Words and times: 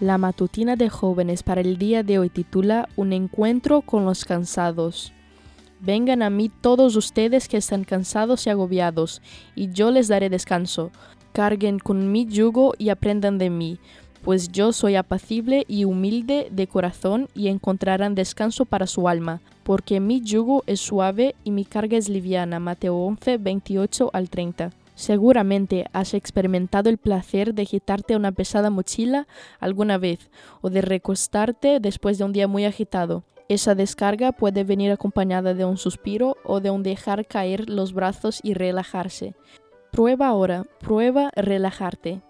La 0.00 0.16
matutina 0.16 0.76
de 0.76 0.88
jóvenes 0.88 1.42
para 1.42 1.60
el 1.60 1.76
día 1.76 2.02
de 2.02 2.18
hoy 2.18 2.30
titula 2.30 2.88
Un 2.96 3.12
encuentro 3.12 3.82
con 3.82 4.06
los 4.06 4.24
cansados. 4.24 5.12
Vengan 5.78 6.22
a 6.22 6.30
mí 6.30 6.48
todos 6.48 6.96
ustedes 6.96 7.48
que 7.48 7.58
están 7.58 7.84
cansados 7.84 8.46
y 8.46 8.50
agobiados, 8.50 9.20
y 9.54 9.70
yo 9.70 9.90
les 9.90 10.08
daré 10.08 10.30
descanso. 10.30 10.90
Carguen 11.34 11.78
con 11.78 12.10
mi 12.10 12.24
yugo 12.24 12.72
y 12.78 12.88
aprendan 12.88 13.36
de 13.36 13.50
mí, 13.50 13.78
pues 14.22 14.50
yo 14.50 14.72
soy 14.72 14.96
apacible 14.96 15.66
y 15.68 15.84
humilde 15.84 16.48
de 16.50 16.66
corazón 16.66 17.28
y 17.34 17.48
encontrarán 17.48 18.14
descanso 18.14 18.64
para 18.64 18.86
su 18.86 19.06
alma, 19.06 19.42
porque 19.64 20.00
mi 20.00 20.22
yugo 20.22 20.64
es 20.66 20.80
suave 20.80 21.34
y 21.44 21.50
mi 21.50 21.66
carga 21.66 21.98
es 21.98 22.08
liviana. 22.08 22.58
Mateo 22.58 22.96
11, 22.96 23.36
28 23.36 24.08
al 24.14 24.30
30. 24.30 24.70
Seguramente 25.00 25.86
has 25.94 26.12
experimentado 26.12 26.90
el 26.90 26.98
placer 26.98 27.54
de 27.54 27.64
quitarte 27.64 28.16
una 28.16 28.32
pesada 28.32 28.68
mochila 28.68 29.26
alguna 29.58 29.96
vez 29.96 30.30
o 30.60 30.68
de 30.68 30.82
recostarte 30.82 31.80
después 31.80 32.18
de 32.18 32.24
un 32.24 32.34
día 32.34 32.46
muy 32.46 32.66
agitado. 32.66 33.24
Esa 33.48 33.74
descarga 33.74 34.32
puede 34.32 34.62
venir 34.62 34.92
acompañada 34.92 35.54
de 35.54 35.64
un 35.64 35.78
suspiro 35.78 36.36
o 36.44 36.60
de 36.60 36.68
un 36.68 36.82
dejar 36.82 37.26
caer 37.26 37.70
los 37.70 37.94
brazos 37.94 38.40
y 38.42 38.52
relajarse. 38.52 39.34
Prueba 39.90 40.28
ahora, 40.28 40.64
prueba 40.80 41.30
relajarte. 41.34 42.20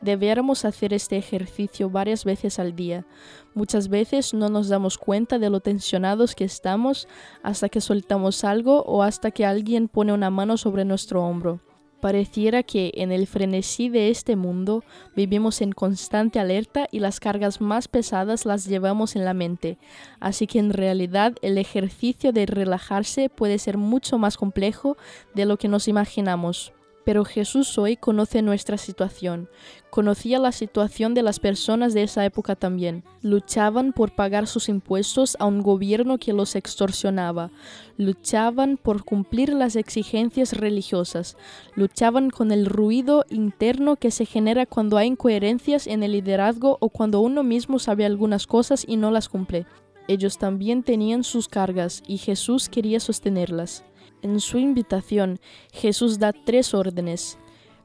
Debiéramos 0.00 0.64
hacer 0.64 0.94
este 0.94 1.16
ejercicio 1.16 1.90
varias 1.90 2.24
veces 2.24 2.60
al 2.60 2.76
día. 2.76 3.06
Muchas 3.54 3.88
veces 3.88 4.34
no 4.34 4.50
nos 4.50 4.68
damos 4.68 4.98
cuenta 4.98 5.40
de 5.40 5.50
lo 5.50 5.58
tensionados 5.58 6.36
que 6.36 6.44
estamos 6.44 7.08
hasta 7.42 7.68
que 7.68 7.80
soltamos 7.80 8.44
algo 8.44 8.84
o 8.84 9.02
hasta 9.02 9.32
que 9.32 9.44
alguien 9.44 9.88
pone 9.88 10.12
una 10.12 10.30
mano 10.30 10.56
sobre 10.56 10.84
nuestro 10.84 11.24
hombro. 11.24 11.60
Pareciera 12.00 12.62
que 12.62 12.92
en 12.94 13.12
el 13.12 13.26
frenesí 13.26 13.90
de 13.90 14.08
este 14.08 14.34
mundo 14.34 14.82
vivimos 15.14 15.60
en 15.60 15.72
constante 15.72 16.40
alerta 16.40 16.88
y 16.90 17.00
las 17.00 17.20
cargas 17.20 17.60
más 17.60 17.88
pesadas 17.88 18.46
las 18.46 18.66
llevamos 18.66 19.16
en 19.16 19.26
la 19.26 19.34
mente, 19.34 19.76
así 20.18 20.46
que 20.46 20.58
en 20.58 20.72
realidad 20.72 21.34
el 21.42 21.58
ejercicio 21.58 22.32
de 22.32 22.46
relajarse 22.46 23.28
puede 23.28 23.58
ser 23.58 23.76
mucho 23.76 24.16
más 24.16 24.38
complejo 24.38 24.96
de 25.34 25.44
lo 25.44 25.58
que 25.58 25.68
nos 25.68 25.88
imaginamos. 25.88 26.72
Pero 27.04 27.24
Jesús 27.24 27.78
hoy 27.78 27.96
conoce 27.96 28.42
nuestra 28.42 28.76
situación, 28.76 29.48
conocía 29.88 30.38
la 30.38 30.52
situación 30.52 31.14
de 31.14 31.22
las 31.22 31.40
personas 31.40 31.94
de 31.94 32.02
esa 32.02 32.24
época 32.24 32.56
también. 32.56 33.04
Luchaban 33.22 33.92
por 33.92 34.14
pagar 34.14 34.46
sus 34.46 34.68
impuestos 34.68 35.36
a 35.40 35.46
un 35.46 35.62
gobierno 35.62 36.18
que 36.18 36.34
los 36.34 36.56
extorsionaba, 36.56 37.50
luchaban 37.96 38.76
por 38.76 39.04
cumplir 39.04 39.54
las 39.54 39.76
exigencias 39.76 40.52
religiosas, 40.52 41.36
luchaban 41.74 42.28
con 42.28 42.52
el 42.52 42.66
ruido 42.66 43.24
interno 43.30 43.96
que 43.96 44.10
se 44.10 44.26
genera 44.26 44.66
cuando 44.66 44.98
hay 44.98 45.08
incoherencias 45.08 45.86
en 45.86 46.02
el 46.02 46.12
liderazgo 46.12 46.76
o 46.80 46.90
cuando 46.90 47.20
uno 47.20 47.42
mismo 47.42 47.78
sabe 47.78 48.04
algunas 48.04 48.46
cosas 48.46 48.84
y 48.86 48.96
no 48.96 49.10
las 49.10 49.28
cumple. 49.28 49.66
Ellos 50.06 50.38
también 50.38 50.82
tenían 50.82 51.24
sus 51.24 51.48
cargas 51.48 52.02
y 52.06 52.18
Jesús 52.18 52.68
quería 52.68 53.00
sostenerlas. 53.00 53.84
En 54.22 54.40
su 54.40 54.58
invitación, 54.58 55.40
Jesús 55.72 56.18
da 56.18 56.32
tres 56.32 56.74
órdenes. 56.74 57.38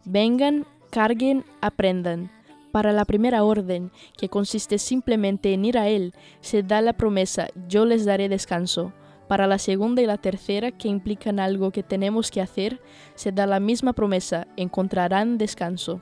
Vengan, 0.04 0.66
carguen, 0.90 1.46
aprendan. 1.62 2.30
Para 2.74 2.92
la 2.92 3.06
primera 3.06 3.46
orden, 3.46 3.92
que 4.18 4.28
consiste 4.28 4.78
simplemente 4.80 5.54
en 5.54 5.64
ir 5.64 5.78
a 5.78 5.88
Él, 5.88 6.14
se 6.42 6.62
da 6.62 6.82
la 6.82 6.92
promesa, 6.92 7.48
yo 7.70 7.86
les 7.86 8.04
daré 8.04 8.28
descanso. 8.28 8.92
Para 9.30 9.48
la 9.48 9.60
segunda 9.60 10.02
y 10.02 10.06
la 10.06 10.18
tercera, 10.18 10.72
que 10.72 10.90
implican 10.90 11.40
algo 11.40 11.72
que 11.72 11.84
tenemos 11.84 12.32
que 12.32 12.42
hacer, 12.42 12.82
se 13.16 13.32
da 13.32 13.48
la 13.48 13.62
misma 13.62 13.94
promesa, 13.94 14.46
encontrarán 14.58 15.38
descanso. 15.38 16.02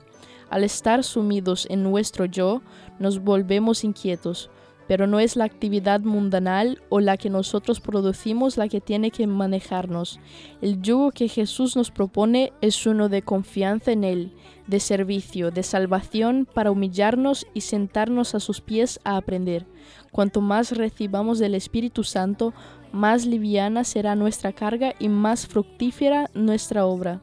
Al 0.50 0.64
estar 0.64 1.04
sumidos 1.04 1.66
en 1.70 1.84
nuestro 1.84 2.24
yo, 2.24 2.60
nos 2.98 3.20
volvemos 3.20 3.84
inquietos, 3.84 4.50
pero 4.86 5.06
no 5.06 5.20
es 5.20 5.36
la 5.36 5.44
actividad 5.44 6.00
mundanal 6.00 6.82
o 6.88 7.00
la 7.00 7.16
que 7.16 7.30
nosotros 7.30 7.80
producimos 7.80 8.56
la 8.56 8.68
que 8.68 8.80
tiene 8.80 9.10
que 9.10 9.26
manejarnos. 9.26 10.20
El 10.60 10.82
yugo 10.82 11.10
que 11.10 11.28
Jesús 11.28 11.76
nos 11.76 11.90
propone 11.90 12.52
es 12.60 12.86
uno 12.86 13.08
de 13.08 13.22
confianza 13.22 13.92
en 13.92 14.04
Él, 14.04 14.32
de 14.66 14.80
servicio, 14.80 15.50
de 15.50 15.62
salvación 15.62 16.46
para 16.52 16.70
humillarnos 16.70 17.46
y 17.54 17.62
sentarnos 17.62 18.34
a 18.34 18.40
sus 18.40 18.60
pies 18.60 19.00
a 19.04 19.16
aprender. 19.16 19.66
Cuanto 20.10 20.40
más 20.40 20.76
recibamos 20.76 21.38
del 21.38 21.54
Espíritu 21.54 22.04
Santo, 22.04 22.54
más 22.92 23.26
liviana 23.26 23.84
será 23.84 24.14
nuestra 24.14 24.52
carga 24.52 24.94
y 24.98 25.08
más 25.08 25.46
fructífera 25.46 26.30
nuestra 26.34 26.86
obra. 26.86 27.20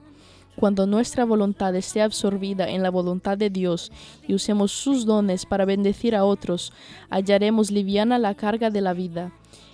Cuando 0.61 0.85
nuestra 0.85 1.25
voluntad 1.25 1.75
esté 1.75 2.03
absorbida 2.03 2.69
en 2.69 2.83
la 2.83 2.91
voluntad 2.91 3.35
de 3.35 3.49
Dios 3.49 3.91
y 4.27 4.35
usemos 4.35 4.71
sus 4.71 5.07
dones 5.07 5.47
para 5.47 5.65
bendecir 5.65 6.15
a 6.15 6.23
otros, 6.23 6.71
hallaremos 7.09 7.71
liviana 7.71 8.19
la 8.19 8.35
carga 8.35 8.69
de 8.69 8.81
la 8.81 8.93
vida. 8.93 9.33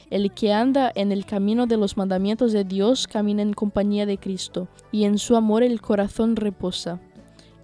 El 0.09 0.31
que 0.31 0.53
anda 0.53 0.89
en 0.95 1.11
el 1.11 1.25
camino 1.25 1.67
de 1.67 1.75
los 1.75 1.97
mandamientos 1.97 2.53
de 2.53 2.63
Dios 2.63 3.05
camina 3.05 3.41
en 3.41 3.51
compañía 3.51 4.05
de 4.05 4.17
Cristo, 4.17 4.69
y 4.89 5.03
en 5.03 5.17
su 5.17 5.35
amor 5.35 5.61
el 5.61 5.81
corazón 5.81 6.37
reposa. 6.37 7.01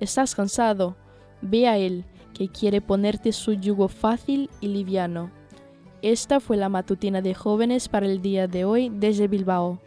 ¿Estás 0.02 0.36
cansado? 0.36 0.98
Ve 1.42 1.70
a 1.70 1.78
Él, 1.78 2.04
que 2.34 2.50
quiere 2.50 2.82
ponerte 2.82 3.32
su 3.32 3.54
yugo 3.54 3.88
fácil 3.88 4.50
y 4.60 4.68
liviano. 4.68 5.32
Esta 6.02 6.42
fue 6.42 6.58
la 6.58 6.68
matutina 6.68 7.22
de 7.22 7.34
jóvenes 7.34 7.88
para 7.88 8.06
el 8.06 8.22
día 8.22 8.48
de 8.48 8.66
hoy 8.66 8.92
desde 8.94 9.30
Bilbao. 9.30 9.80